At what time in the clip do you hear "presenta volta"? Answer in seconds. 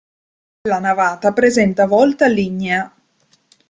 1.31-2.25